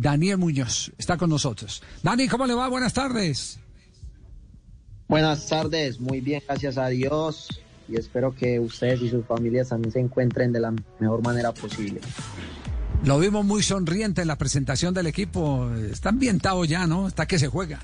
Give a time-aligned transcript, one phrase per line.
[0.00, 1.82] Daniel Muñoz está con nosotros.
[2.04, 2.68] Dani, ¿cómo le va?
[2.68, 3.58] Buenas tardes.
[5.08, 7.48] Buenas tardes, muy bien, gracias a Dios
[7.88, 12.00] y espero que ustedes y sus familias también se encuentren de la mejor manera posible.
[13.04, 15.68] Lo vimos muy sonriente en la presentación del equipo.
[15.90, 17.08] Está ambientado ya, ¿no?
[17.08, 17.80] Está que se juega.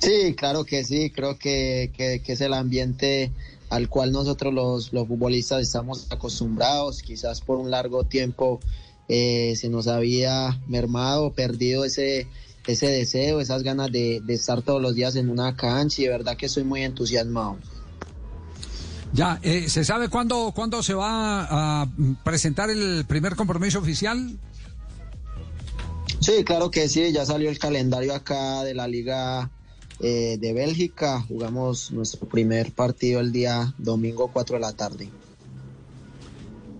[0.00, 3.32] Sí, claro que sí, creo que, que, que es el ambiente
[3.68, 8.60] al cual nosotros los, los futbolistas estamos acostumbrados, quizás por un largo tiempo
[9.08, 12.28] eh, se nos había mermado, perdido ese,
[12.66, 16.10] ese deseo, esas ganas de, de estar todos los días en una cancha y de
[16.10, 17.58] verdad que estoy muy entusiasmado.
[19.12, 21.88] Ya, eh, ¿se sabe cuándo, cuándo se va a
[22.24, 24.36] presentar el primer compromiso oficial?
[26.20, 29.50] Sí, claro que sí, ya salió el calendario acá de la Liga
[30.00, 31.22] eh, de Bélgica.
[31.22, 35.08] Jugamos nuestro primer partido el día domingo 4 de la tarde.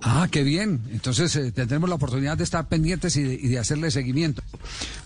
[0.09, 0.83] Ah, qué bien.
[0.93, 4.41] Entonces eh, tendremos la oportunidad de estar pendientes y de, hacerle seguimiento.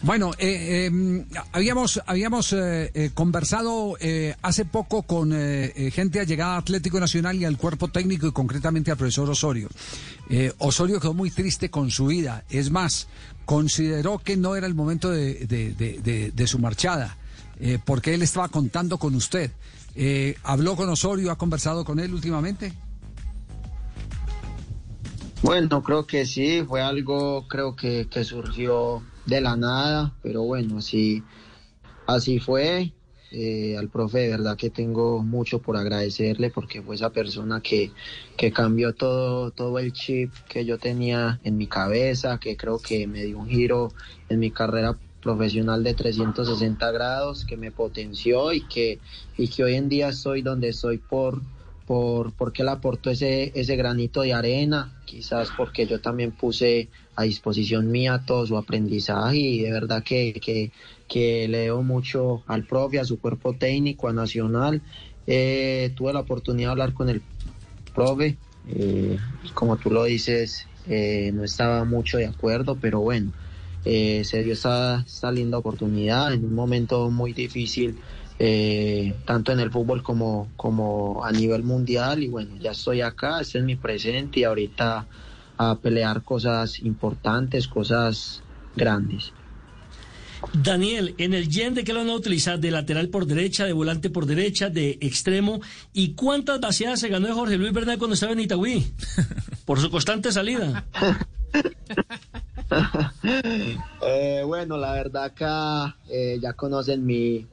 [0.03, 3.97] Bueno, eh, eh, habíamos, habíamos eh, eh, conversado
[4.43, 8.99] hace poco con gente allegada a Atlético Nacional y al cuerpo técnico y concretamente al
[8.99, 9.71] profesor Osorio.
[10.59, 12.45] Osorio quedó muy triste con su vida.
[12.51, 13.09] Es más,
[13.47, 17.17] consideró que no era el momento de, de- su marchada,
[17.87, 19.51] porque él estaba contando con usted.
[20.43, 21.31] ¿Habló con Osorio?
[21.31, 22.75] ¿Ha conversado con él últimamente?
[25.43, 30.79] Bueno, creo que sí, fue algo creo que, que surgió de la nada, pero bueno,
[30.79, 31.23] así,
[32.07, 32.93] así fue.
[33.33, 37.93] Eh, al profe de verdad que tengo mucho por agradecerle porque fue esa persona que,
[38.37, 43.07] que cambió todo, todo el chip que yo tenía en mi cabeza, que creo que
[43.07, 43.93] me dio un giro
[44.29, 48.99] en mi carrera profesional de 360 grados, que me potenció y que,
[49.37, 51.41] y que hoy en día estoy donde estoy por,
[51.91, 57.25] por porque él aportó ese, ese granito de arena, quizás porque yo también puse a
[57.25, 60.71] disposición mía todo su aprendizaje y de verdad que, que,
[61.09, 64.83] que le debo mucho al profe, a su cuerpo técnico, a Nacional.
[65.27, 67.23] Eh, tuve la oportunidad de hablar con el
[67.93, 68.37] profe,
[68.69, 69.19] eh,
[69.55, 73.33] como tú lo dices, eh, no estaba mucho de acuerdo, pero bueno,
[73.85, 77.99] eh, se dio esta, esta linda oportunidad en un momento muy difícil
[78.43, 83.43] eh, tanto en el fútbol como, como a nivel mundial y bueno, ya estoy acá,
[83.43, 85.07] este es mi presente y ahorita
[85.59, 88.43] a pelear cosas importantes, cosas
[88.75, 89.35] grandes.
[90.55, 93.75] Daniel, en el Gen de qué lo van a utilizar, de lateral por derecha, de
[93.75, 95.61] volante por derecha, de extremo,
[95.93, 98.91] ¿y cuántas vaciadas se ganó de Jorge Luis Bernal cuando estaba en Itagüí?
[99.67, 100.87] Por su constante salida.
[104.03, 107.45] Eh, bueno, la verdad acá eh, ya conocen mi,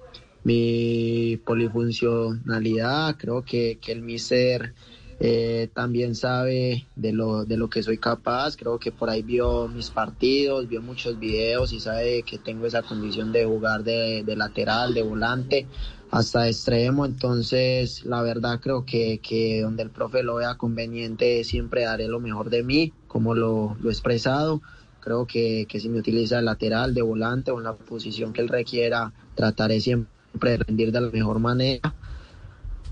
[0.47, 4.73] mi polifuncionalidad, creo que, que el mister
[5.19, 9.67] eh, también sabe de lo, de lo que soy capaz, creo que por ahí vio
[9.67, 14.35] mis partidos, vio muchos videos y sabe que tengo esa condición de jugar de, de
[14.37, 15.67] lateral, de volante,
[16.11, 21.83] hasta extremo, entonces la verdad creo que, que donde el profe lo vea conveniente siempre
[21.83, 24.61] daré lo mejor de mí, como lo, lo he expresado.
[24.99, 28.41] Creo que, que si me utiliza de lateral, de volante o en la posición que
[28.41, 31.93] él requiera, trataré siempre de rendir de la mejor manera.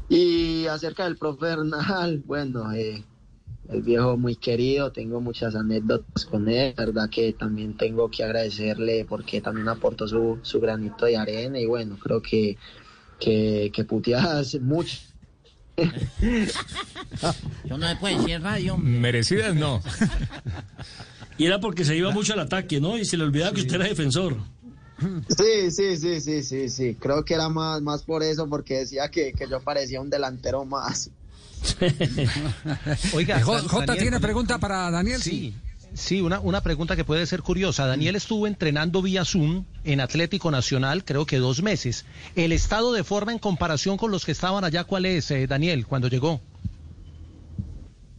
[0.10, 3.04] Y acerca del profe Bernal, bueno, eh,
[3.70, 9.06] el viejo muy querido, tengo muchas anécdotas con él, verdad que también tengo que agradecerle
[9.06, 12.58] porque también aportó su, su granito de arena y bueno, creo que,
[13.20, 14.98] que, que puteadas mucho.
[17.66, 18.78] Yo no se puede decir radio.
[18.78, 19.82] Merecidas no.
[21.38, 22.98] Y era porque se iba mucho al ataque, ¿no?
[22.98, 24.38] Y se le olvidaba que usted era defensor.
[25.00, 26.96] Sí, sí, sí, sí, sí, sí.
[27.00, 30.64] Creo que era más, más por eso, porque decía que, que yo parecía un delantero
[30.66, 31.10] más.
[33.14, 35.22] Oiga, J, Dan- J Daniel, tiene pregunta para Daniel.
[35.22, 35.54] Sí,
[35.94, 37.86] sí, una, una pregunta que puede ser curiosa.
[37.88, 42.06] Daniel estuvo entrenando vía Zoom en Atlético Nacional, creo que dos meses.
[42.36, 45.86] ¿El estado de forma en comparación con los que estaban allá, cuál es, eh, Daniel,
[45.88, 46.42] cuando llegó?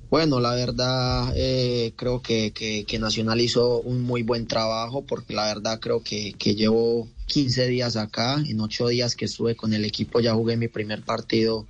[0.09, 5.47] Bueno, la verdad eh, creo que, que, Nacional hizo un muy buen trabajo porque la
[5.47, 9.85] verdad creo que, que llevo 15 días acá, en 8 días que estuve con el
[9.85, 11.67] equipo ya jugué mi primer partido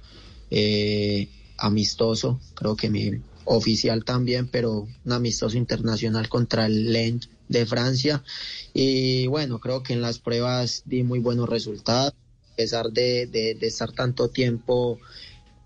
[0.51, 3.13] eh, amistoso, creo que mi
[3.47, 8.23] oficial también, pero un amistoso internacional contra el Lens de Francia.
[8.75, 12.13] Y bueno, creo que en las pruebas di muy buenos resultados,
[12.53, 14.99] a pesar de, de, de estar tanto tiempo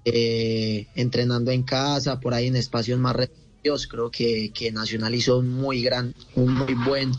[0.05, 3.87] eh, entrenando en casa, por ahí en espacios más reducidos.
[3.87, 7.13] Creo que, que Nacional hizo un muy gran, un muy buen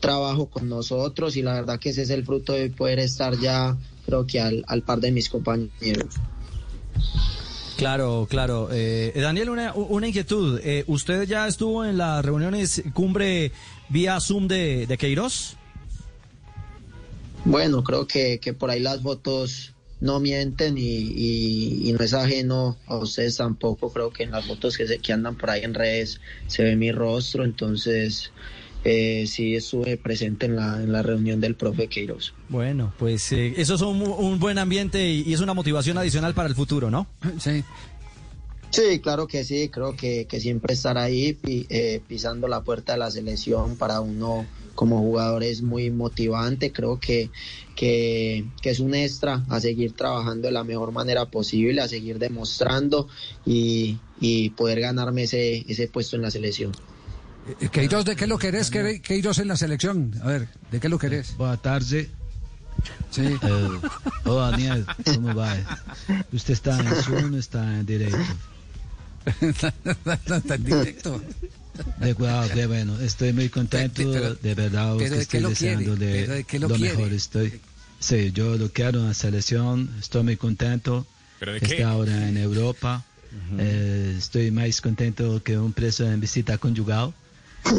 [0.00, 3.76] trabajo con nosotros y la verdad que ese es el fruto de poder estar ya,
[4.04, 6.14] creo que al, al par de mis compañeros.
[7.76, 8.68] Claro, claro.
[8.72, 10.60] Eh, Daniel, una, una inquietud.
[10.62, 13.52] Eh, ¿Usted ya estuvo en las reuniones cumbre
[13.90, 15.56] vía Zoom de, de Queiroz?
[17.44, 22.12] Bueno, creo que, que por ahí las fotos no mienten y, y, y, no es
[22.12, 23.92] ajeno a ustedes tampoco.
[23.92, 26.76] Creo que en las fotos que, se, que andan por ahí en redes se ve
[26.76, 28.32] mi rostro, entonces
[28.84, 32.34] eh, sí estuve presente en la, en la reunión del profe Queiroz.
[32.48, 36.34] Bueno, pues eh, eso es un, un, buen ambiente y, y, es una motivación adicional
[36.34, 37.06] para el futuro, ¿no?
[37.40, 37.64] Sí.
[38.70, 42.98] Sí, claro que sí, creo que, que siempre estar ahí eh, pisando la puerta de
[42.98, 44.44] la selección para uno
[44.76, 47.30] como jugador es muy motivante, creo que,
[47.74, 52.20] que, que, es un extra a seguir trabajando de la mejor manera posible, a seguir
[52.20, 53.08] demostrando
[53.44, 56.72] y, y poder ganarme ese, ese puesto en la selección.
[57.72, 60.12] Queiroz, ¿de qué lo querés, Queiroz, en la selección?
[60.22, 61.36] A ver, ¿de qué lo querés?
[61.36, 62.10] Boa tarde.
[63.10, 63.22] Sí.
[63.22, 63.80] Uh,
[64.24, 65.54] oh, Daniel, ¿cómo va?
[66.32, 68.18] ¿Usted está en Zoom o está en directo?
[70.54, 71.20] en directo.
[72.00, 75.96] De, wow, de bueno, estoy muy contento, pero, de verdad, pero que estoy lo deseando
[75.96, 76.26] quiere?
[76.26, 77.12] de, de qué lo, lo mejor.
[77.12, 77.60] Estoy,
[78.00, 81.06] sí, yo lo quiero en la selección, estoy muy contento.
[81.38, 81.82] ¿Pero de Está qué?
[81.84, 83.04] ahora en Europa.
[83.30, 83.60] Uh -huh.
[83.60, 87.12] eh, estoy más contento que un preso en visita conjugal.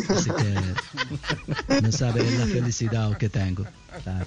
[0.09, 3.65] Así que no sabe la felicidad que tengo.
[4.03, 4.25] Claro.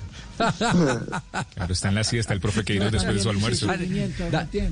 [1.55, 3.67] claro, está en la siesta el profe Queiroz después de su almuerzo.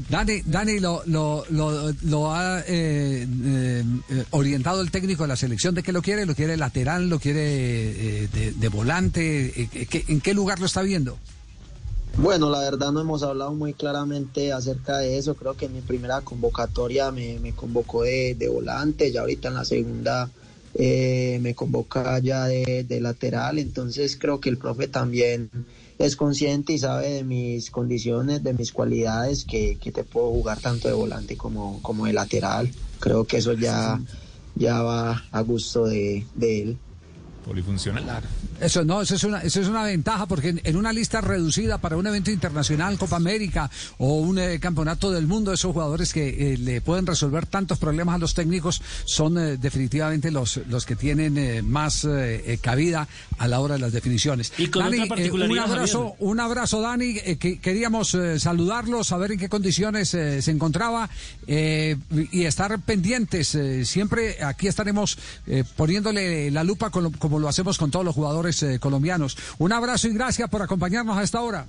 [0.08, 3.84] Dani, Dani lo, lo, lo, lo ha eh, eh,
[4.30, 5.74] orientado el técnico de la selección.
[5.74, 6.26] ¿De qué lo quiere?
[6.26, 7.08] ¿Lo quiere lateral?
[7.08, 9.68] ¿Lo quiere eh, de, de, volante?
[10.08, 11.18] ¿En qué lugar lo está viendo?
[12.16, 15.36] Bueno, la verdad no hemos hablado muy claramente acerca de eso.
[15.36, 19.54] Creo que en mi primera convocatoria me, me convocó de, de volante, ya ahorita en
[19.54, 20.28] la segunda
[20.74, 25.50] eh, me convoca ya de, de, lateral, entonces creo que el profe también
[25.98, 30.60] es consciente y sabe de mis condiciones, de mis cualidades, que, que te puedo jugar
[30.60, 32.70] tanto de volante como, como de lateral.
[33.00, 34.00] Creo que eso ya,
[34.54, 36.78] ya va a gusto de, de él.
[37.48, 38.04] Polifuncional.
[38.04, 38.26] Claro.
[38.60, 41.78] Eso no, eso es una, eso es una ventaja porque en, en, una lista reducida
[41.78, 46.52] para un evento internacional, Copa América o un eh, campeonato del mundo, esos jugadores que
[46.52, 50.96] eh, le pueden resolver tantos problemas a los técnicos son eh, definitivamente los, los que
[50.96, 53.08] tienen eh, más eh, cabida
[53.38, 54.52] a la hora de las definiciones.
[54.58, 56.16] Y con Dani, otra un abrazo, Javier.
[56.18, 57.14] un abrazo, Dani.
[57.38, 61.08] que queríamos saludarlo, saber en qué condiciones se encontraba
[61.46, 63.56] y estar pendientes.
[63.84, 65.18] siempre aquí estaremos
[65.76, 69.36] poniéndole la lupa con lo, como lo hacemos con todos los jugadores eh, colombianos.
[69.58, 71.68] Un abrazo y gracias por acompañarnos a esta hora.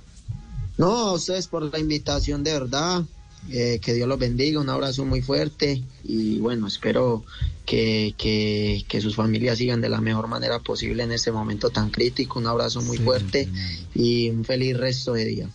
[0.78, 3.04] No, a ustedes por la invitación de verdad.
[3.48, 7.24] Eh, que Dios los bendiga, un abrazo muy fuerte y bueno, espero
[7.64, 11.88] que, que, que, sus familias sigan de la mejor manera posible en este momento tan
[11.88, 12.38] crítico.
[12.38, 13.48] Un abrazo muy sí, fuerte
[13.94, 15.48] y un feliz resto de día.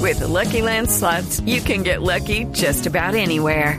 [0.00, 3.78] With the Lucky Land slots, you can get lucky just about anywhere.